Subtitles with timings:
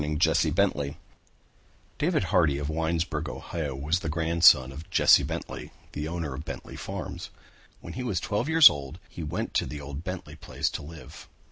[0.03, 0.95] GODLINESS PART TWO
[1.99, 6.75] David Hardy of Winesburg, Ohio, was the grandson of Jesse Bentley, the owner of Bentley
[6.75, 7.29] farms.
[7.81, 11.27] When he was twelve years old he went to the old Bentley place to live.